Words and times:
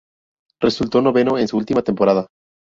Resultó 0.59 0.99
noveno 1.03 1.37
en 1.37 1.47
su 1.47 1.57
última 1.57 1.83
temporada. 1.83 2.25